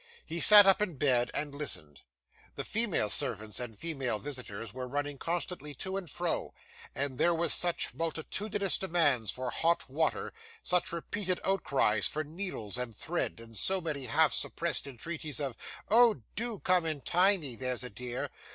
He 0.25 0.39
sat 0.39 0.65
up 0.65 0.81
in 0.81 0.95
bed 0.95 1.29
and 1.31 1.53
listened. 1.53 2.01
The 2.55 2.63
female 2.63 3.07
servants 3.07 3.59
and 3.59 3.77
female 3.77 4.17
visitors 4.17 4.73
were 4.73 4.87
running 4.87 5.19
constantly 5.19 5.75
to 5.75 5.95
and 5.95 6.09
fro; 6.09 6.55
and 6.95 7.19
there 7.19 7.35
were 7.35 7.49
such 7.49 7.93
multitudinous 7.93 8.79
demands 8.79 9.29
for 9.29 9.51
hot 9.51 9.87
water, 9.91 10.33
such 10.63 10.91
repeated 10.91 11.39
outcries 11.45 12.07
for 12.07 12.23
needles 12.23 12.79
and 12.79 12.95
thread, 12.97 13.39
and 13.39 13.55
so 13.55 13.79
many 13.79 14.07
half 14.07 14.33
suppressed 14.33 14.87
entreaties 14.87 15.39
of 15.39 15.55
'Oh, 15.87 16.23
do 16.35 16.57
come 16.57 16.83
and 16.83 17.05
tie 17.05 17.37
me, 17.37 17.55
there's 17.55 17.83
a 17.83 17.91
dear! 17.91 18.31